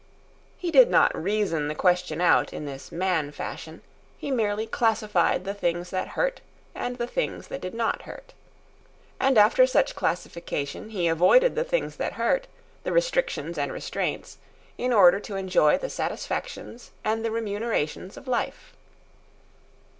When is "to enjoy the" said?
15.19-15.87